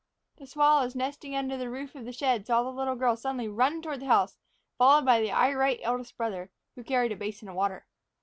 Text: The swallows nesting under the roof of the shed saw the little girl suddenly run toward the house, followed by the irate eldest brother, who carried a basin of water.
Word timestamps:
The 0.37 0.47
swallows 0.47 0.95
nesting 0.95 1.35
under 1.35 1.57
the 1.57 1.69
roof 1.69 1.93
of 1.93 2.05
the 2.05 2.11
shed 2.11 2.47
saw 2.47 2.63
the 2.63 2.71
little 2.71 2.95
girl 2.95 3.15
suddenly 3.15 3.47
run 3.47 3.83
toward 3.83 3.99
the 3.99 4.07
house, 4.07 4.39
followed 4.79 5.05
by 5.05 5.21
the 5.21 5.31
irate 5.31 5.81
eldest 5.83 6.17
brother, 6.17 6.49
who 6.73 6.83
carried 6.83 7.11
a 7.11 7.15
basin 7.15 7.47
of 7.47 7.53
water. 7.53 7.85